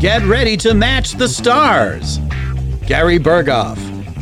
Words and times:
Get 0.00 0.22
ready 0.26 0.56
to 0.58 0.74
match 0.74 1.14
the 1.14 1.26
stars. 1.26 2.18
Gary 2.86 3.18
Burghoff, 3.18 3.80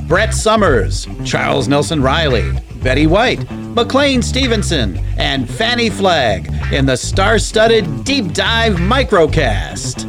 Brett 0.09 0.33
Somers, 0.33 1.07
Charles 1.23 1.69
Nelson 1.69 2.03
Reilly, 2.03 2.51
Betty 2.77 3.07
White, 3.07 3.51
McLean 3.51 4.23
Stevenson, 4.23 4.97
and 5.19 5.47
Fannie 5.47 5.91
Flagg 5.91 6.51
in 6.73 6.87
the 6.87 6.97
star 6.97 7.39
studded 7.39 8.05
Deep 8.05 8.33
Dive 8.33 8.77
Microcast. 8.77 10.05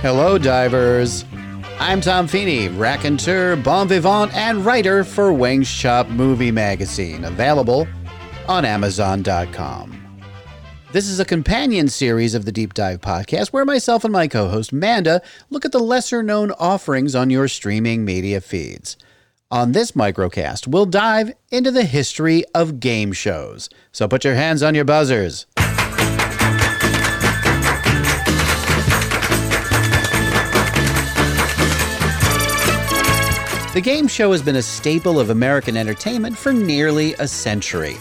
Hello, 0.00 0.38
divers. 0.38 1.26
I'm 1.78 2.00
Tom 2.00 2.26
Feeney, 2.26 2.68
raconteur, 2.68 3.56
bon 3.56 3.88
vivant, 3.88 4.34
and 4.34 4.64
writer 4.64 5.04
for 5.04 5.30
Wings 5.30 5.70
Chop 5.70 6.08
Movie 6.08 6.52
Magazine, 6.52 7.26
available 7.26 7.86
on 8.48 8.64
Amazon.com. 8.64 10.00
This 10.92 11.08
is 11.08 11.18
a 11.18 11.24
companion 11.24 11.88
series 11.88 12.34
of 12.34 12.44
the 12.44 12.52
Deep 12.52 12.72
Dive 12.72 13.00
podcast 13.00 13.48
where 13.48 13.64
myself 13.64 14.04
and 14.04 14.12
my 14.12 14.28
co 14.28 14.48
host 14.48 14.72
Manda 14.72 15.22
look 15.50 15.64
at 15.64 15.72
the 15.72 15.80
lesser 15.80 16.22
known 16.22 16.52
offerings 16.52 17.16
on 17.16 17.30
your 17.30 17.48
streaming 17.48 18.04
media 18.04 18.40
feeds. 18.40 18.96
On 19.50 19.72
this 19.72 19.92
microcast, 19.92 20.68
we'll 20.68 20.86
dive 20.86 21.32
into 21.50 21.70
the 21.70 21.84
history 21.84 22.44
of 22.54 22.80
game 22.80 23.12
shows. 23.12 23.68
So 23.90 24.06
put 24.06 24.24
your 24.24 24.34
hands 24.34 24.62
on 24.62 24.74
your 24.74 24.84
buzzers. 24.84 25.46
The 33.74 33.80
game 33.82 34.06
show 34.06 34.30
has 34.30 34.42
been 34.42 34.54
a 34.54 34.62
staple 34.62 35.18
of 35.18 35.30
American 35.30 35.76
entertainment 35.76 36.38
for 36.38 36.52
nearly 36.52 37.14
a 37.14 37.26
century. 37.26 37.96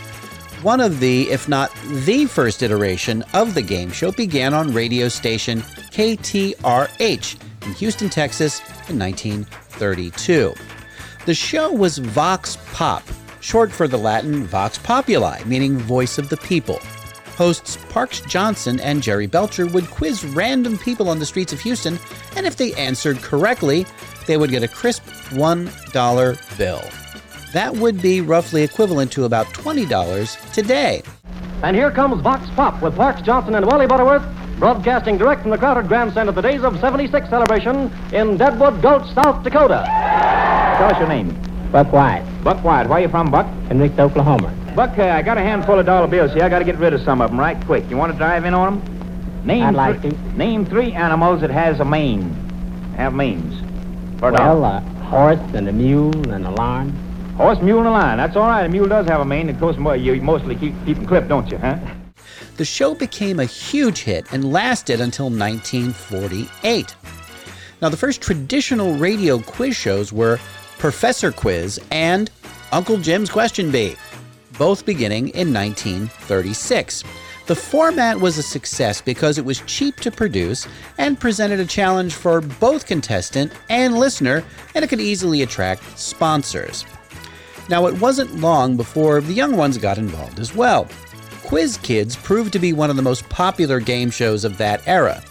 One 0.63 0.79
of 0.79 1.01
the, 1.01 1.29
if 1.29 1.49
not 1.49 1.75
the 2.05 2.25
first 2.25 2.63
iteration 2.63 3.21
of 3.33 3.53
the 3.53 3.61
game 3.61 3.91
show 3.91 4.13
began 4.13 4.53
on 4.53 4.73
radio 4.73 5.09
station 5.09 5.59
KTRH 5.59 7.37
in 7.65 7.73
Houston, 7.73 8.09
Texas 8.09 8.61
in 8.87 8.97
1932. 8.97 10.53
The 11.25 11.33
show 11.33 11.69
was 11.69 11.97
Vox 11.97 12.57
Pop, 12.71 13.03
short 13.41 13.73
for 13.73 13.89
the 13.89 13.97
Latin 13.97 14.45
Vox 14.45 14.77
Populi, 14.77 15.43
meaning 15.43 15.77
voice 15.79 16.17
of 16.17 16.29
the 16.29 16.37
people. 16.37 16.79
Hosts 17.35 17.77
Parks 17.89 18.21
Johnson 18.21 18.79
and 18.79 19.03
Jerry 19.03 19.27
Belcher 19.27 19.65
would 19.65 19.91
quiz 19.91 20.23
random 20.23 20.77
people 20.77 21.09
on 21.09 21.19
the 21.19 21.25
streets 21.25 21.51
of 21.51 21.59
Houston, 21.59 21.99
and 22.37 22.45
if 22.45 22.55
they 22.55 22.73
answered 22.75 23.17
correctly, 23.21 23.85
they 24.27 24.37
would 24.37 24.49
get 24.49 24.63
a 24.63 24.69
crisp 24.69 25.03
$1 25.31 26.57
bill. 26.57 27.02
That 27.53 27.75
would 27.75 28.01
be 28.01 28.19
roughly 28.21 28.63
equivalent 28.63 29.11
to 29.13 29.25
about 29.25 29.45
$20 29.47 30.51
today. 30.53 31.03
And 31.61 31.75
here 31.75 31.91
comes 31.91 32.21
Vox 32.21 32.49
Pop 32.55 32.81
with 32.81 32.95
Parks 32.95 33.21
Johnson 33.21 33.55
and 33.55 33.65
Wally 33.65 33.87
Butterworth, 33.87 34.23
broadcasting 34.59 35.17
direct 35.17 35.41
from 35.43 35.51
the 35.51 35.57
crowded 35.57 35.87
grandstand 35.87 36.29
of 36.29 36.35
the 36.35 36.41
Days 36.41 36.63
of 36.63 36.79
76 36.79 37.29
celebration 37.29 37.91
in 38.11 38.37
Deadwood 38.37 38.81
Gulch, 38.81 39.05
South 39.13 39.43
Dakota. 39.43 39.83
Tell 40.77 40.89
us 40.91 40.97
your 40.99 41.07
name. 41.07 41.39
Buck 41.71 41.91
White, 41.93 42.25
Buck 42.43 42.63
White. 42.63 42.87
Where 42.89 42.99
you 42.99 43.07
from, 43.09 43.31
Buck? 43.31 43.45
Henryetta, 43.69 43.99
Oklahoma. 43.99 44.53
Buck, 44.75 44.97
uh, 44.97 45.03
I 45.03 45.21
got 45.21 45.37
a 45.37 45.41
handful 45.41 45.77
of 45.79 45.85
dollar 45.85 46.07
bills 46.07 46.33
here. 46.33 46.43
I 46.43 46.49
got 46.49 46.59
to 46.59 46.65
get 46.65 46.77
rid 46.77 46.93
of 46.93 47.01
some 47.01 47.21
of 47.21 47.29
them 47.29 47.39
right 47.39 47.63
quick. 47.65 47.87
You 47.89 47.97
want 47.97 48.11
to 48.11 48.17
drive 48.17 48.45
in 48.45 48.53
on 48.53 48.79
them? 48.81 49.45
Name 49.45 49.63
I'd 49.63 49.75
like 49.75 50.01
to. 50.01 50.09
Name 50.35 50.65
three 50.65 50.91
animals 50.93 51.41
that 51.41 51.51
has 51.51 51.79
a 51.79 51.85
mane. 51.85 52.31
Have 52.97 53.13
manes. 53.13 53.59
For 54.19 54.29
a 54.29 54.33
Well, 54.33 54.61
dog. 54.61 54.83
a 54.83 55.03
horse 55.05 55.39
and 55.53 55.67
a 55.67 55.71
mule 55.71 56.31
and 56.31 56.45
a 56.45 56.51
lion. 56.51 56.95
Horse, 57.37 57.59
mule, 57.61 57.79
and 57.79 57.87
a 57.87 57.91
lion. 57.91 58.17
That's 58.17 58.35
all 58.35 58.47
right. 58.47 58.63
A 58.63 58.69
mule 58.69 58.87
does 58.87 59.07
have 59.07 59.19
a 59.19 59.25
mane. 59.25 59.49
Of 59.49 59.59
course, 59.59 59.75
you 59.75 60.21
mostly 60.21 60.55
keep, 60.55 60.73
keep 60.85 60.97
them 60.97 61.07
clipped, 61.07 61.27
don't 61.27 61.49
you, 61.49 61.57
huh? 61.57 61.79
The 62.57 62.65
show 62.65 62.93
became 62.93 63.39
a 63.39 63.45
huge 63.45 64.03
hit 64.03 64.31
and 64.31 64.53
lasted 64.53 65.01
until 65.01 65.31
1948. 65.31 66.95
Now, 67.81 67.89
the 67.89 67.97
first 67.97 68.21
traditional 68.21 68.93
radio 68.95 69.39
quiz 69.39 69.75
shows 69.75 70.13
were 70.13 70.39
Professor 70.77 71.31
Quiz 71.31 71.79
and 71.89 72.29
Uncle 72.71 72.97
Jim's 72.97 73.31
Question 73.31 73.71
Bee, 73.71 73.95
both 74.59 74.85
beginning 74.85 75.29
in 75.29 75.51
1936. 75.51 77.03
The 77.47 77.55
format 77.55 78.19
was 78.19 78.37
a 78.37 78.43
success 78.43 79.01
because 79.01 79.39
it 79.39 79.45
was 79.45 79.61
cheap 79.61 79.95
to 79.97 80.11
produce 80.11 80.67
and 80.99 81.19
presented 81.19 81.59
a 81.59 81.65
challenge 81.65 82.13
for 82.13 82.39
both 82.39 82.85
contestant 82.85 83.51
and 83.69 83.97
listener, 83.97 84.43
and 84.75 84.85
it 84.85 84.89
could 84.89 85.01
easily 85.01 85.41
attract 85.41 85.97
sponsors. 85.97 86.85
Now, 87.69 87.87
it 87.87 87.99
wasn't 87.99 88.39
long 88.39 88.75
before 88.77 89.21
the 89.21 89.33
young 89.33 89.55
ones 89.55 89.77
got 89.77 89.97
involved 89.97 90.39
as 90.39 90.53
well. 90.55 90.87
Quiz 91.43 91.77
Kids 91.77 92.15
proved 92.15 92.53
to 92.53 92.59
be 92.59 92.73
one 92.73 92.89
of 92.89 92.95
the 92.95 93.01
most 93.01 93.27
popular 93.29 93.79
game 93.79 94.09
shows 94.11 94.43
of 94.43 94.57
that 94.57 94.85
era. 94.87 95.23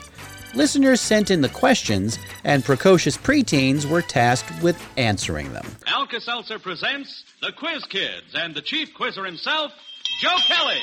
Listeners 0.55 1.01
sent 1.01 1.31
in 1.31 1.41
the 1.41 1.49
questions, 1.49 2.19
and 2.45 2.63
precocious 2.65 3.17
preteens 3.17 3.87
were 3.87 4.03
tasked 4.03 4.63
with 4.63 4.77
answering 4.99 5.53
them. 5.53 5.67
Alka 5.87 6.21
Seltzer 6.21 6.59
presents 6.59 7.25
the 7.41 7.53
Quiz 7.53 7.85
Kids 7.87 8.35
and 8.35 8.55
the 8.55 8.61
chief 8.61 8.93
quizzer 8.95 9.25
himself, 9.25 9.73
Joe 10.21 10.37
Kelly. 10.47 10.81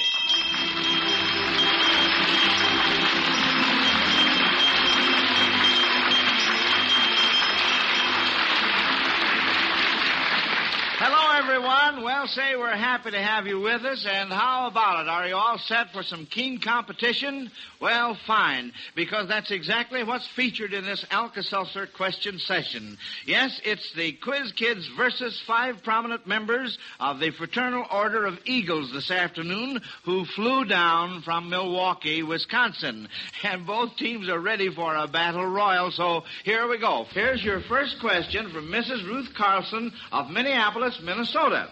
Hello, 11.01 11.37
everyone. 11.37 12.03
Well, 12.19 12.27
say 12.27 12.57
we're 12.57 12.75
happy 12.75 13.11
to 13.11 13.21
have 13.21 13.47
you 13.47 13.61
with 13.61 13.85
us, 13.85 14.05
and 14.05 14.29
how 14.29 14.67
about 14.67 15.05
it? 15.05 15.09
Are 15.09 15.25
you 15.25 15.37
all 15.37 15.57
set 15.57 15.93
for 15.93 16.03
some 16.03 16.25
keen 16.25 16.59
competition? 16.59 17.49
Well, 17.79 18.17
fine, 18.27 18.73
because 18.93 19.29
that's 19.29 19.51
exactly 19.51 20.03
what's 20.03 20.27
featured 20.27 20.73
in 20.73 20.83
this 20.83 21.05
Alka-Seltzer 21.11 21.87
question 21.87 22.37
session. 22.37 22.97
Yes, 23.25 23.61
it's 23.63 23.93
the 23.93 24.11
Quiz 24.11 24.51
Kids 24.51 24.85
versus 24.97 25.41
five 25.47 25.81
prominent 25.81 26.27
members 26.27 26.77
of 26.99 27.21
the 27.21 27.31
Fraternal 27.31 27.85
Order 27.89 28.25
of 28.25 28.37
Eagles 28.43 28.91
this 28.91 29.11
afternoon 29.11 29.79
who 30.03 30.25
flew 30.25 30.65
down 30.65 31.21
from 31.21 31.49
Milwaukee, 31.49 32.21
Wisconsin. 32.21 33.07
And 33.43 33.65
both 33.65 33.95
teams 33.95 34.27
are 34.27 34.41
ready 34.41 34.69
for 34.69 34.93
a 34.93 35.07
battle 35.07 35.45
royal, 35.45 35.89
so 35.91 36.25
here 36.43 36.67
we 36.67 36.79
go. 36.79 37.05
Here's 37.13 37.41
your 37.41 37.61
first 37.61 38.01
question 38.01 38.51
from 38.51 38.67
Mrs. 38.67 39.05
Ruth 39.05 39.33
Carlson 39.35 39.93
of 40.11 40.29
Minneapolis, 40.29 40.99
Minnesota. 41.01 41.69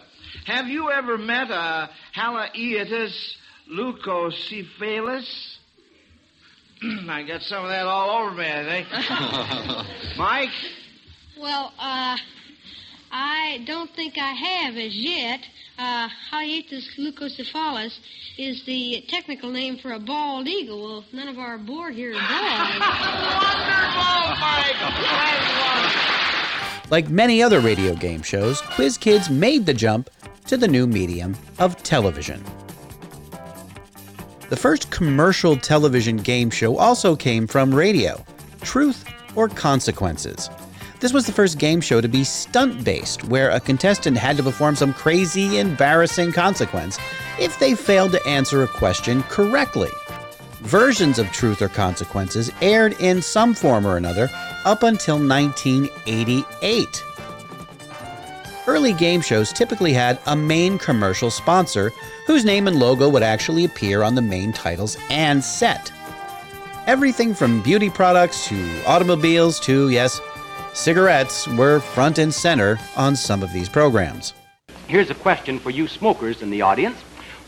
Have 0.47 0.68
you 0.69 0.90
ever 0.90 1.18
met 1.18 1.52
a 1.52 1.90
Haliaeetus 2.16 3.13
leucocephalus? 3.69 5.58
I 7.09 7.24
got 7.24 7.41
some 7.41 7.66
of 7.66 7.69
that 7.69 7.85
all 7.85 8.22
over 8.22 8.31
me, 8.34 8.46
I 8.50 8.63
think. 8.63 8.88
Mike? 10.18 10.47
Well, 11.38 11.74
uh, 11.78 12.16
I 13.12 13.62
don't 13.68 13.94
think 13.94 14.18
I 14.18 14.31
have 14.31 14.78
as 14.78 14.96
yet. 14.96 15.41
Uh, 15.78 16.08
Haliaeetus 16.31 16.97
leucocephalus 16.97 18.00
is 18.38 18.64
the 18.64 19.03
technical 19.09 19.52
name 19.52 19.78
for 19.79 19.91
a 19.91 20.00
bald 20.00 20.47
eagle. 20.47 20.81
Well, 20.81 21.03
none 21.12 21.28
of 21.28 21.38
our 21.38 21.58
board 21.58 21.94
here 21.94 22.12
are 22.12 22.14
bald. 22.14 22.79
Wonderful, 23.50 24.29
Mike! 24.40 24.79
That's 26.79 26.90
Like 26.90 27.09
many 27.09 27.44
other 27.44 27.59
radio 27.59 27.96
game 27.96 28.22
shows, 28.22 28.62
Quiz 28.62 28.97
Kids 28.97 29.29
made 29.29 29.66
the 29.66 29.74
jump 29.74 30.09
to 30.47 30.58
the 30.58 30.68
new 30.68 30.88
medium 30.88 31.38
of 31.59 31.81
television. 31.84 32.44
The 34.50 34.56
first 34.56 34.91
commercial 34.91 35.58
television 35.58 36.18
game 36.18 36.50
show 36.50 36.78
also 36.78 37.16
came 37.16 37.47
from 37.47 37.75
radio 37.75 38.24
Truth 38.62 39.06
or 39.35 39.50
Consequences. 39.50 40.50
This 41.00 41.13
was 41.13 41.25
the 41.25 41.31
first 41.31 41.59
game 41.59 41.80
show 41.80 42.02
to 42.02 42.08
be 42.08 42.24
stunt 42.24 42.84
based, 42.84 43.24
where 43.25 43.52
a 43.52 43.59
contestant 43.59 44.18
had 44.18 44.35
to 44.38 44.44
perform 44.44 44.75
some 44.75 44.94
crazy, 44.94 45.59
embarrassing 45.59 46.32
consequence 46.32 46.97
if 47.40 47.59
they 47.59 47.76
failed 47.76 48.14
to 48.14 48.26
answer 48.28 48.64
a 48.64 48.67
question 48.67 49.22
correctly. 49.23 49.91
Versions 50.61 51.20
of 51.20 51.32
Truth 51.32 51.61
or 51.61 51.70
Consequences 51.70 52.52
aired 52.61 52.99
in 52.99 53.22
some 53.22 53.53
form 53.53 53.85
or 53.85 53.97
another 53.97 54.29
up 54.66 54.82
until 54.84 55.20
1988. 55.20 57.03
Early 58.67 58.91
game 58.91 59.22
shows 59.22 59.53
typically 59.53 59.93
had 59.93 60.19
a 60.25 60.35
main 60.35 60.78
commercial 60.78 61.31
sponsor 61.31 61.93
whose 62.25 62.43
name 62.43 62.67
and 62.67 62.78
logo 62.78 63.08
would 63.08 63.23
actually 63.23 63.64
appear 63.64 64.03
on 64.03 64.14
the 64.14 64.22
main 64.22 64.52
titles 64.52 64.97
and 65.09 65.41
set. 65.41 65.90
Everything 66.85 67.34
from 67.34 67.64
beauty 67.64 67.90
products 67.90 68.46
to 68.49 68.84
automobiles 68.85 69.61
to, 69.61 69.87
yes, 69.87 70.19
cigarettes 70.73 71.47
were 71.47 71.79
front 71.79 72.17
and 72.17 72.34
center 72.34 72.78
on 72.97 73.16
some 73.16 73.41
of 73.41 73.53
these 73.53 73.69
programs. 73.69 74.34
Here's 74.87 75.09
a 75.09 75.16
question 75.16 75.59
for 75.59 75.70
you 75.70 75.87
smokers 75.87 76.41
in 76.41 76.49
the 76.49 76.61
audience. 76.61 76.97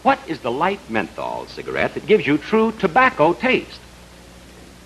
What 0.03 0.19
is 0.25 0.39
the 0.39 0.51
light 0.51 0.79
menthol 0.89 1.47
cigarette 1.47 1.95
that 1.95 2.07
gives 2.07 2.25
you 2.25 2.37
true 2.37 2.71
tobacco 2.79 3.33
taste? 3.33 3.81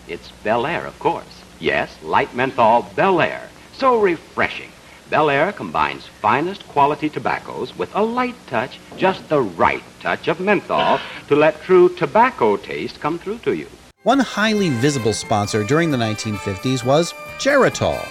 It's 0.07 0.31
Bel 0.43 0.65
Air, 0.65 0.87
of 0.87 0.97
course. 0.97 1.43
Yes, 1.59 1.95
light 2.01 2.33
menthol 2.33 2.89
Bel 2.95 3.21
Air. 3.21 3.49
So 3.73 3.99
refreshing. 3.99 4.71
Bel 5.13 5.29
Air 5.29 5.51
combines 5.51 6.07
finest 6.07 6.67
quality 6.69 7.07
tobaccos 7.07 7.77
with 7.77 7.93
a 7.93 8.01
light 8.01 8.33
touch, 8.47 8.79
just 8.97 9.29
the 9.29 9.41
right 9.41 9.83
touch 9.99 10.27
of 10.27 10.39
menthol 10.39 10.99
to 11.27 11.35
let 11.35 11.61
true 11.61 11.87
tobacco 11.87 12.57
taste 12.57 12.99
come 12.99 13.19
through 13.19 13.37
to 13.45 13.53
you. 13.53 13.67
One 14.01 14.17
highly 14.17 14.69
visible 14.69 15.13
sponsor 15.13 15.63
during 15.63 15.91
the 15.91 15.97
1950s 15.97 16.83
was 16.83 17.13
Geritol, 17.37 18.03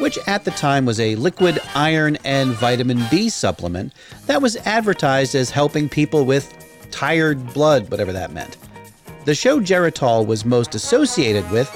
which 0.00 0.16
at 0.26 0.46
the 0.46 0.50
time 0.52 0.86
was 0.86 0.98
a 0.98 1.14
liquid 1.16 1.58
iron 1.74 2.16
and 2.24 2.52
vitamin 2.52 3.02
B 3.10 3.28
supplement 3.28 3.92
that 4.24 4.40
was 4.40 4.56
advertised 4.64 5.34
as 5.34 5.50
helping 5.50 5.90
people 5.90 6.24
with 6.24 6.54
tired 6.90 7.52
blood, 7.52 7.90
whatever 7.90 8.14
that 8.14 8.32
meant. 8.32 8.56
The 9.26 9.34
show 9.34 9.60
Geritol 9.60 10.26
was 10.26 10.46
most 10.46 10.74
associated 10.74 11.50
with 11.50 11.70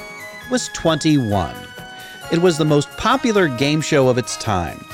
was 0.51 0.69
21. 0.69 1.55
It 2.33 2.41
was 2.41 2.57
the 2.57 2.65
most 2.65 2.89
popular 2.93 3.49
game 3.49 3.81
show 3.81 4.09
of 4.09 4.17
its 4.17 4.37
time 4.37 4.85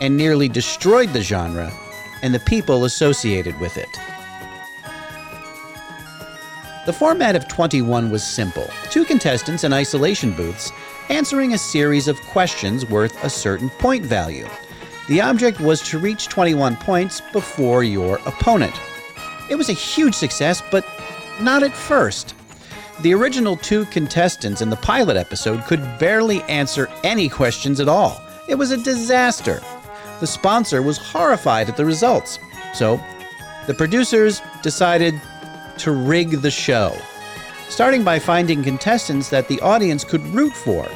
and 0.00 0.16
nearly 0.16 0.48
destroyed 0.48 1.12
the 1.12 1.22
genre 1.22 1.72
and 2.22 2.34
the 2.34 2.40
people 2.40 2.84
associated 2.84 3.58
with 3.60 3.76
it. 3.76 3.88
The 6.86 6.92
format 6.92 7.36
of 7.36 7.46
21 7.46 8.10
was 8.10 8.24
simple 8.24 8.68
two 8.90 9.04
contestants 9.04 9.62
in 9.62 9.72
isolation 9.72 10.32
booths 10.32 10.72
answering 11.10 11.54
a 11.54 11.58
series 11.58 12.08
of 12.08 12.20
questions 12.22 12.84
worth 12.84 13.22
a 13.22 13.30
certain 13.30 13.70
point 13.70 14.04
value. 14.04 14.48
The 15.06 15.20
object 15.20 15.60
was 15.60 15.82
to 15.90 15.98
reach 15.98 16.28
21 16.28 16.76
points 16.76 17.20
before 17.32 17.84
your 17.84 18.16
opponent. 18.26 18.74
It 19.48 19.54
was 19.54 19.68
a 19.68 19.74
huge 19.74 20.14
success, 20.14 20.60
but 20.72 20.84
not 21.40 21.62
at 21.62 21.72
first. 21.72 22.34
The 23.02 23.14
original 23.14 23.56
two 23.56 23.86
contestants 23.86 24.60
in 24.60 24.68
the 24.68 24.76
pilot 24.76 25.16
episode 25.16 25.64
could 25.64 25.80
barely 25.98 26.42
answer 26.42 26.86
any 27.02 27.30
questions 27.30 27.80
at 27.80 27.88
all. 27.88 28.20
It 28.46 28.56
was 28.56 28.72
a 28.72 28.76
disaster. 28.76 29.62
The 30.20 30.26
sponsor 30.26 30.82
was 30.82 30.98
horrified 30.98 31.70
at 31.70 31.78
the 31.78 31.86
results. 31.86 32.38
So, 32.74 33.00
the 33.66 33.72
producers 33.72 34.42
decided 34.62 35.14
to 35.78 35.92
rig 35.92 36.42
the 36.42 36.50
show, 36.50 36.94
starting 37.70 38.04
by 38.04 38.18
finding 38.18 38.62
contestants 38.62 39.30
that 39.30 39.48
the 39.48 39.60
audience 39.62 40.04
could 40.04 40.20
root 40.26 40.52
for 40.52 40.86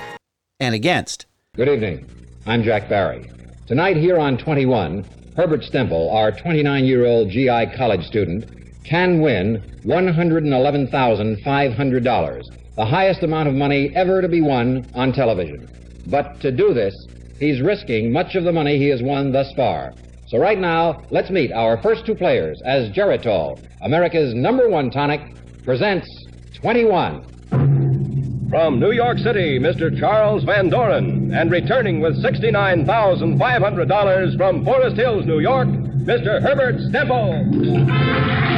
and 0.61 0.75
against. 0.75 1.25
Good 1.56 1.71
evening. 1.71 2.06
I'm 2.45 2.62
Jack 2.62 2.87
Barry. 2.91 3.31
Tonight, 3.67 3.97
here 3.97 4.19
on 4.19 4.37
21, 4.37 5.06
Herbert 5.39 5.62
Stempel, 5.62 6.12
our 6.12 6.33
29 6.33 6.85
year 6.85 7.06
old 7.06 7.31
GI 7.31 7.75
college 7.79 8.05
student, 8.05 8.63
can 8.84 9.20
win 9.20 9.62
$111,500, 9.84 12.42
the 12.76 12.84
highest 12.84 13.22
amount 13.22 13.48
of 13.48 13.54
money 13.54 13.92
ever 13.94 14.20
to 14.20 14.28
be 14.28 14.40
won 14.40 14.84
on 14.94 15.12
television. 15.12 15.69
But 16.06 16.40
to 16.40 16.50
do 16.52 16.75
this, 16.75 16.94
he's 17.38 17.62
risking 17.62 18.12
much 18.12 18.34
of 18.34 18.42
the 18.44 18.52
money 18.52 18.76
he 18.78 18.88
has 18.88 19.02
won 19.02 19.32
thus 19.32 19.50
far. 19.56 19.92
So 20.26 20.38
right 20.38 20.58
now, 20.58 21.02
let's 21.10 21.31
meet 21.31 21.52
our 21.52 21.81
first 21.82 22.04
two 22.06 22.14
players 22.14 22.62
as 22.64 22.88
Geritol, 22.90 23.60
America's 23.82 24.32
number 24.34 24.69
one 24.69 24.90
tonic, 24.90 25.20
presents 25.64 26.08
21. 26.54 27.25
From 28.50 28.78
New 28.78 28.92
York 28.92 29.19
City, 29.19 29.58
Mr. 29.58 29.98
Charles 29.98 30.44
Van 30.44 30.70
Doren, 30.70 31.34
and 31.34 31.50
returning 31.50 32.00
with 32.00 32.22
$69,500 32.22 34.36
from 34.36 34.64
Forest 34.64 34.96
Hills, 34.96 35.26
New 35.26 35.40
York, 35.40 35.66
Mr. 35.66 36.40
Herbert 36.40 36.76
Stempel. 36.76 38.54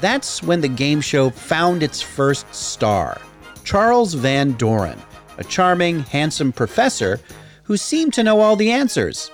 That's 0.00 0.42
when 0.42 0.60
the 0.60 0.68
game 0.68 1.00
show 1.00 1.30
found 1.30 1.82
its 1.82 2.02
first 2.02 2.54
star, 2.54 3.20
Charles 3.64 4.12
Van 4.12 4.52
Doren, 4.52 5.00
a 5.38 5.44
charming, 5.44 6.00
handsome 6.00 6.52
professor 6.52 7.18
who 7.62 7.78
seemed 7.78 8.12
to 8.14 8.22
know 8.22 8.40
all 8.40 8.54
the 8.54 8.70
answers 8.70 9.30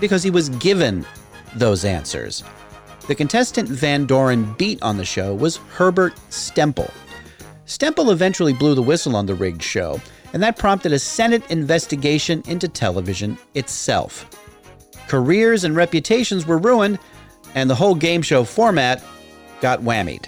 because 0.00 0.22
he 0.22 0.30
was 0.30 0.50
given 0.50 1.06
those 1.54 1.84
answers. 1.86 2.44
The 3.08 3.14
contestant 3.14 3.68
Van 3.68 4.04
Doren 4.04 4.52
beat 4.58 4.82
on 4.82 4.96
the 4.96 5.04
show 5.04 5.34
was 5.34 5.56
Herbert 5.56 6.14
Stempel. 6.28 6.90
Stempel 7.66 8.12
eventually 8.12 8.52
blew 8.52 8.74
the 8.74 8.82
whistle 8.82 9.16
on 9.16 9.24
the 9.24 9.34
rigged 9.34 9.62
show, 9.62 10.00
and 10.32 10.42
that 10.42 10.58
prompted 10.58 10.92
a 10.92 10.98
Senate 10.98 11.42
investigation 11.50 12.42
into 12.46 12.68
television 12.68 13.38
itself. 13.54 14.26
Careers 15.08 15.64
and 15.64 15.76
reputations 15.76 16.46
were 16.46 16.58
ruined, 16.58 16.98
and 17.54 17.68
the 17.68 17.74
whole 17.74 17.94
game 17.94 18.22
show 18.22 18.44
format 18.44 19.02
got 19.60 19.80
whammied. 19.80 20.26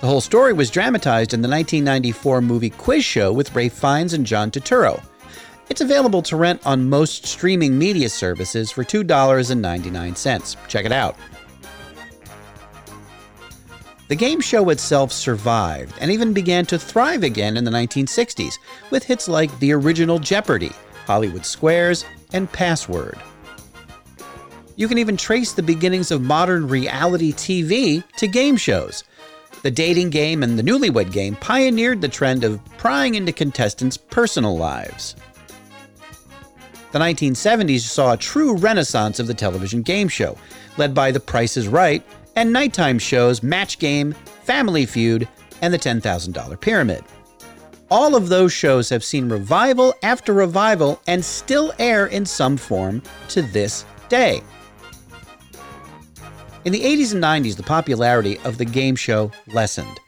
The 0.00 0.08
whole 0.08 0.20
story 0.20 0.52
was 0.52 0.70
dramatized 0.70 1.32
in 1.32 1.42
the 1.42 1.48
1994 1.48 2.40
movie 2.40 2.70
Quiz 2.70 3.04
Show 3.04 3.32
with 3.32 3.54
Ralph 3.54 3.72
Fiennes 3.72 4.14
and 4.14 4.26
John 4.26 4.50
Turturro. 4.50 5.00
It's 5.68 5.80
available 5.80 6.22
to 6.22 6.36
rent 6.36 6.60
on 6.66 6.90
most 6.90 7.24
streaming 7.24 7.78
media 7.78 8.08
services 8.08 8.72
for 8.72 8.82
$2.99. 8.84 10.56
Check 10.68 10.84
it 10.84 10.92
out. 10.92 11.16
The 14.12 14.16
game 14.16 14.42
show 14.42 14.68
itself 14.68 15.10
survived 15.10 15.94
and 15.98 16.10
even 16.10 16.34
began 16.34 16.66
to 16.66 16.78
thrive 16.78 17.22
again 17.22 17.56
in 17.56 17.64
the 17.64 17.70
1960s 17.70 18.58
with 18.90 19.04
hits 19.04 19.26
like 19.26 19.58
The 19.58 19.72
Original 19.72 20.18
Jeopardy, 20.18 20.72
Hollywood 21.06 21.46
Squares, 21.46 22.04
and 22.34 22.52
Password. 22.52 23.18
You 24.76 24.86
can 24.86 24.98
even 24.98 25.16
trace 25.16 25.52
the 25.52 25.62
beginnings 25.62 26.10
of 26.10 26.20
modern 26.20 26.68
reality 26.68 27.32
TV 27.32 28.04
to 28.18 28.28
game 28.28 28.58
shows. 28.58 29.02
The 29.62 29.70
dating 29.70 30.10
game 30.10 30.42
and 30.42 30.58
the 30.58 30.62
newlywed 30.62 31.10
game 31.10 31.34
pioneered 31.36 32.02
the 32.02 32.08
trend 32.08 32.44
of 32.44 32.62
prying 32.76 33.14
into 33.14 33.32
contestants' 33.32 33.96
personal 33.96 34.58
lives. 34.58 35.16
The 36.90 36.98
1970s 36.98 37.80
saw 37.80 38.12
a 38.12 38.18
true 38.18 38.56
renaissance 38.58 39.18
of 39.18 39.26
the 39.26 39.32
television 39.32 39.80
game 39.80 40.08
show, 40.08 40.36
led 40.76 40.92
by 40.92 41.12
The 41.12 41.20
Price 41.20 41.56
is 41.56 41.66
Right 41.66 42.04
and 42.36 42.52
nighttime 42.52 42.98
shows 42.98 43.42
Match 43.42 43.78
Game, 43.78 44.12
Family 44.44 44.86
Feud, 44.86 45.28
and 45.60 45.72
The 45.72 45.78
$10,000 45.78 46.60
Pyramid. 46.60 47.04
All 47.90 48.16
of 48.16 48.28
those 48.28 48.52
shows 48.52 48.88
have 48.88 49.04
seen 49.04 49.28
revival 49.28 49.94
after 50.02 50.32
revival 50.32 51.00
and 51.06 51.22
still 51.22 51.72
air 51.78 52.06
in 52.06 52.24
some 52.24 52.56
form 52.56 53.02
to 53.28 53.42
this 53.42 53.84
day. 54.08 54.42
In 56.64 56.72
the 56.72 56.80
80s 56.80 57.12
and 57.12 57.22
90s, 57.22 57.56
the 57.56 57.62
popularity 57.62 58.38
of 58.44 58.56
the 58.56 58.64
game 58.64 58.96
show 58.96 59.30
lessened. 59.48 60.00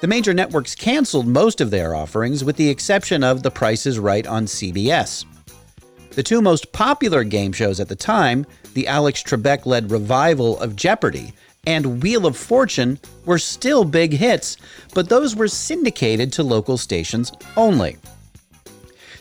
The 0.00 0.06
major 0.06 0.32
networks 0.32 0.74
canceled 0.74 1.26
most 1.26 1.60
of 1.60 1.70
their 1.70 1.94
offerings, 1.94 2.42
with 2.42 2.56
the 2.56 2.70
exception 2.70 3.22
of 3.22 3.42
The 3.42 3.50
Price 3.50 3.84
is 3.84 3.98
Right 3.98 4.26
on 4.26 4.46
CBS. 4.46 5.26
The 6.12 6.22
two 6.22 6.40
most 6.40 6.72
popular 6.72 7.22
game 7.22 7.52
shows 7.52 7.80
at 7.80 7.88
the 7.88 7.96
time, 7.96 8.46
the 8.72 8.88
Alex 8.88 9.22
Trebek 9.22 9.66
led 9.66 9.90
revival 9.90 10.58
of 10.60 10.74
Jeopardy! 10.74 11.34
And 11.66 12.02
Wheel 12.02 12.26
of 12.26 12.36
Fortune, 12.36 12.98
were 13.24 13.38
still 13.38 13.84
big 13.84 14.12
hits, 14.12 14.56
but 14.94 15.08
those 15.08 15.36
were 15.36 15.48
syndicated 15.48 16.32
to 16.32 16.42
local 16.42 16.78
stations 16.78 17.32
only. 17.56 17.96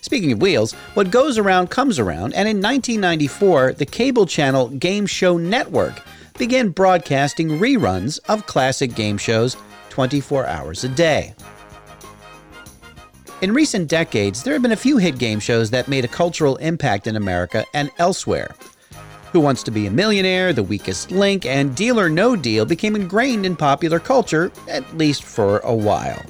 Speaking 0.01 0.31
of 0.31 0.41
wheels, 0.41 0.73
what 0.93 1.11
goes 1.11 1.37
around 1.37 1.69
comes 1.69 1.99
around, 1.99 2.33
and 2.33 2.47
in 2.47 2.57
1994, 2.57 3.73
the 3.73 3.85
cable 3.85 4.25
channel 4.25 4.69
Game 4.69 5.05
Show 5.05 5.37
Network 5.37 6.01
began 6.37 6.69
broadcasting 6.69 7.49
reruns 7.59 8.19
of 8.29 8.47
classic 8.47 8.95
game 8.95 9.17
shows 9.17 9.57
24 9.89 10.47
hours 10.47 10.85
a 10.85 10.89
day. 10.89 11.33
In 13.41 13.53
recent 13.53 13.87
decades, 13.87 14.43
there 14.43 14.53
have 14.53 14.61
been 14.61 14.71
a 14.71 14.77
few 14.77 14.97
hit 14.97 15.17
game 15.17 15.39
shows 15.39 15.69
that 15.71 15.87
made 15.87 16.05
a 16.05 16.09
cultural 16.09 16.55
impact 16.57 17.07
in 17.07 17.15
America 17.15 17.65
and 17.73 17.89
elsewhere. 17.97 18.55
Who 19.31 19.39
Wants 19.39 19.61
to 19.63 19.71
Be 19.71 19.85
a 19.85 19.91
Millionaire, 19.91 20.53
The 20.53 20.63
Weakest 20.63 21.11
Link, 21.11 21.45
and 21.45 21.75
Deal 21.75 21.99
or 21.99 22.09
No 22.09 22.35
Deal 22.35 22.65
became 22.65 22.95
ingrained 22.95 23.45
in 23.45 23.55
popular 23.55 23.99
culture, 23.99 24.51
at 24.67 24.97
least 24.97 25.23
for 25.23 25.59
a 25.59 25.73
while. 25.73 26.23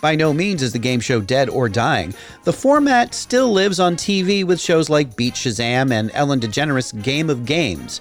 By 0.00 0.16
no 0.16 0.32
means 0.32 0.62
is 0.62 0.72
the 0.72 0.78
game 0.78 0.98
show 1.00 1.20
dead 1.20 1.48
or 1.48 1.68
dying. 1.68 2.12
The 2.42 2.52
format 2.52 3.14
still 3.14 3.52
lives 3.52 3.78
on 3.78 3.94
TV 3.94 4.44
with 4.44 4.60
shows 4.60 4.90
like 4.90 5.16
Beat 5.16 5.34
Shazam 5.34 5.92
and 5.92 6.10
Ellen 6.12 6.40
DeGeneres' 6.40 7.02
Game 7.02 7.30
of 7.30 7.46
Games. 7.46 8.00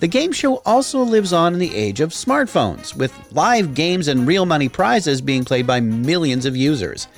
The 0.00 0.08
game 0.08 0.32
show 0.32 0.56
also 0.66 1.00
lives 1.00 1.32
on 1.32 1.54
in 1.54 1.58
the 1.58 1.74
age 1.74 2.00
of 2.00 2.10
smartphones, 2.10 2.94
with 2.94 3.14
live 3.32 3.74
games 3.74 4.08
and 4.08 4.26
real 4.26 4.44
money 4.44 4.68
prizes 4.68 5.22
being 5.22 5.44
played 5.44 5.66
by 5.66 5.80
millions 5.80 6.44
of 6.44 6.54
users. 6.54 7.08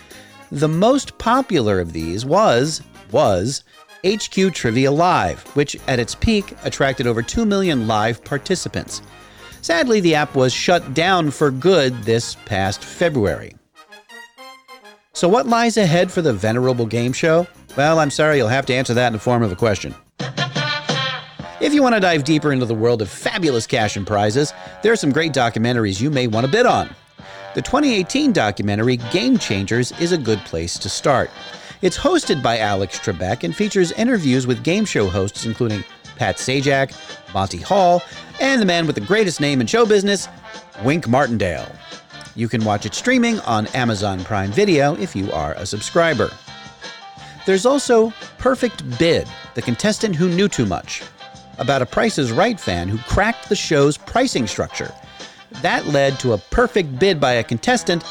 The 0.53 0.69
most 0.69 1.19
popular 1.19 1.81
of 1.81 1.93
these 1.93 2.25
was 2.25 2.83
was 3.11 3.65
HQ 4.07 4.55
Trivia 4.55 4.91
Live, 4.91 5.43
which 5.57 5.77
at 5.89 5.99
its 5.99 6.15
peak 6.15 6.55
attracted 6.65 7.07
over 7.07 7.23
2 7.23 7.45
million 7.45 7.87
live 7.87 8.23
participants. 8.25 9.03
Sadly, 9.61 10.01
the 10.01 10.15
app 10.15 10.35
was 10.35 10.53
shut 10.53 10.95
down 10.95 11.31
for 11.31 11.51
good 11.51 11.95
this 12.05 12.37
past 12.47 12.85
February. 12.85 13.55
So, 15.13 15.29
what 15.29 15.47
lies 15.47 15.77
ahead 15.77 16.13
for 16.13 16.23
the 16.23 16.33
venerable 16.33 16.87
game 16.87 17.13
show? 17.13 17.47
Well, 17.77 17.99
I'm 17.99 18.11
sorry, 18.11 18.37
you'll 18.37 18.49
have 18.49 18.67
to 18.67 18.75
answer 18.75 18.95
that 18.95 19.09
in 19.09 19.13
the 19.15 19.19
form 19.19 19.43
of 19.43 19.51
a 19.51 19.57
question. 19.57 19.95
If 21.61 21.75
you 21.75 21.83
want 21.83 21.97
to 21.97 22.01
dive 22.01 22.23
deeper 22.23 22.53
into 22.53 22.67
the 22.67 22.75
world 22.75 23.03
of 23.03 23.11
fabulous 23.11 23.67
cash 23.67 23.97
and 23.97 24.07
prizes, 24.07 24.53
there 24.83 24.93
are 24.93 24.97
some 24.97 25.11
great 25.11 25.33
documentaries 25.33 26.01
you 26.01 26.09
may 26.09 26.29
want 26.29 26.47
to 26.47 26.53
bid 26.53 26.67
on. 26.67 26.89
The 27.57 27.63
2018 27.63 28.33
documentary 28.33 28.99
Game 29.11 29.39
Changers 29.39 29.91
is 30.01 30.13
a 30.13 30.19
good 30.19 30.39
place 30.41 30.79
to 30.79 30.89
start. 30.89 31.31
It's 31.81 31.97
hosted 31.97 32.43
by 32.43 32.59
Alex 32.59 32.99
Trebek 32.99 33.45
and 33.45 33.55
features 33.55 33.93
interviews 33.93 34.49
with 34.49 34.65
game 34.65 34.85
show 34.85 35.09
hosts 35.09 35.47
including 35.47 35.85
Pat 36.17 36.37
Sajak, 36.37 36.93
Monty 37.33 37.59
Hall, 37.59 38.03
and 38.41 38.61
the 38.61 38.67
man 38.67 38.85
with 38.87 38.97
the 38.97 39.01
greatest 39.01 39.41
name 39.41 39.61
in 39.61 39.69
show 39.69 39.87
business, 39.87 40.29
Wink 40.83 41.07
Martindale. 41.07 41.71
You 42.35 42.49
can 42.49 42.65
watch 42.65 42.85
it 42.85 42.95
streaming 42.95 43.39
on 43.41 43.69
Amazon 43.69 44.25
Prime 44.25 44.51
Video 44.51 44.97
if 44.97 45.15
you 45.15 45.31
are 45.31 45.55
a 45.55 45.65
subscriber. 45.65 46.31
There's 47.47 47.65
also 47.65 48.13
Perfect 48.39 48.99
Bid, 48.99 49.29
the 49.55 49.63
contestant 49.63 50.17
who 50.17 50.29
knew 50.29 50.49
too 50.49 50.67
much, 50.67 51.05
about 51.59 51.83
a 51.83 51.87
Price 51.87 52.19
is 52.19 52.33
Right 52.33 52.59
fan 52.59 52.89
who 52.89 52.99
cracked 52.99 53.49
the 53.49 53.57
show's 53.57 53.97
pricing 53.97 54.49
structure. 54.49 54.93
That 55.63 55.87
led 55.87 56.19
to 56.21 56.33
a 56.33 56.39
perfect 56.39 56.99
bid 56.99 57.21
by 57.21 57.35
a 57.35 57.45
contestant 57.45 58.03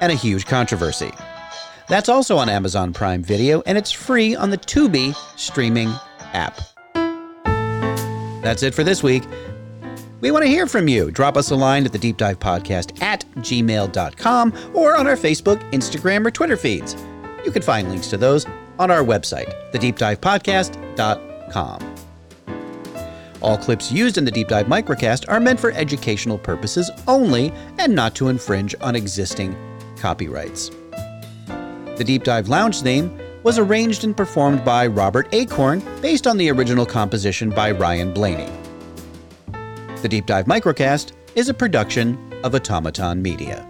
and 0.00 0.10
a 0.10 0.16
huge 0.16 0.46
controversy. 0.46 1.12
That's 1.92 2.08
also 2.08 2.38
on 2.38 2.48
Amazon 2.48 2.94
Prime 2.94 3.22
Video, 3.22 3.60
and 3.66 3.76
it's 3.76 3.92
free 3.92 4.34
on 4.34 4.48
the 4.48 4.56
Tubi 4.56 5.14
streaming 5.38 5.92
app. 6.32 6.58
That's 8.42 8.62
it 8.62 8.74
for 8.74 8.82
this 8.82 9.02
week. 9.02 9.24
We 10.22 10.30
want 10.30 10.42
to 10.42 10.48
hear 10.48 10.66
from 10.66 10.88
you. 10.88 11.10
Drop 11.10 11.36
us 11.36 11.50
a 11.50 11.54
line 11.54 11.84
at 11.84 11.92
the 11.92 11.98
Deep 11.98 12.16
Dive 12.16 12.38
Podcast 12.38 13.02
at 13.02 13.26
gmail.com 13.40 14.54
or 14.72 14.96
on 14.96 15.06
our 15.06 15.16
Facebook, 15.16 15.60
Instagram, 15.72 16.24
or 16.24 16.30
Twitter 16.30 16.56
feeds. 16.56 16.96
You 17.44 17.50
can 17.50 17.60
find 17.60 17.90
links 17.90 18.06
to 18.06 18.16
those 18.16 18.46
on 18.78 18.90
our 18.90 19.04
website, 19.04 19.52
thedeepdivepodcast.com. 19.72 21.96
All 23.42 23.58
clips 23.58 23.92
used 23.92 24.16
in 24.16 24.24
the 24.24 24.30
Deep 24.30 24.48
Dive 24.48 24.64
Microcast 24.64 25.26
are 25.28 25.40
meant 25.40 25.60
for 25.60 25.72
educational 25.72 26.38
purposes 26.38 26.90
only 27.06 27.52
and 27.78 27.94
not 27.94 28.14
to 28.14 28.28
infringe 28.28 28.74
on 28.80 28.96
existing 28.96 29.54
copyrights. 29.98 30.70
The 32.02 32.06
Deep 32.06 32.24
Dive 32.24 32.48
Lounge 32.48 32.82
name 32.82 33.16
was 33.44 33.60
arranged 33.60 34.02
and 34.02 34.16
performed 34.16 34.64
by 34.64 34.88
Robert 34.88 35.28
Acorn 35.30 35.80
based 36.00 36.26
on 36.26 36.36
the 36.36 36.50
original 36.50 36.84
composition 36.84 37.48
by 37.48 37.70
Ryan 37.70 38.12
Blaney. 38.12 38.50
The 40.02 40.08
Deep 40.08 40.26
Dive 40.26 40.46
Microcast 40.46 41.12
is 41.36 41.48
a 41.48 41.54
production 41.54 42.18
of 42.42 42.56
Automaton 42.56 43.22
Media. 43.22 43.64